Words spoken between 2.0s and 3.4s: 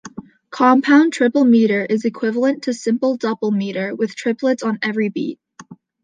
equivalent to simple